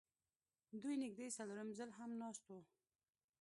[0.81, 2.59] دوی نږدې څلورم ځل هم ناست وو